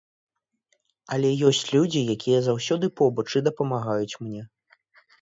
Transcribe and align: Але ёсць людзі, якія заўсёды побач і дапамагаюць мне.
Але 1.17 1.29
ёсць 1.51 1.69
людзі, 1.75 2.03
якія 2.15 2.39
заўсёды 2.49 2.93
побач 3.03 3.29
і 3.41 3.47
дапамагаюць 3.53 4.19
мне. 4.27 4.43